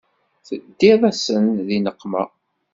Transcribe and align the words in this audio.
Teddiḍ-asen 0.47 1.45
di 1.67 1.77
nneqma. 1.79 2.23